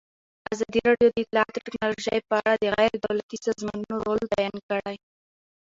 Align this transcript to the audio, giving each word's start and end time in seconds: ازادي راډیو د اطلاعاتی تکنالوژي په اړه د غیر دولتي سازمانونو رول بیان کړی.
ازادي 0.53 0.79
راډیو 0.87 1.09
د 1.11 1.15
اطلاعاتی 1.23 1.59
تکنالوژي 1.65 2.19
په 2.29 2.35
اړه 2.41 2.53
د 2.57 2.63
غیر 2.75 2.93
دولتي 3.05 3.37
سازمانونو 3.45 3.95
رول 4.07 4.21
بیان 4.35 4.55
کړی. 4.69 4.95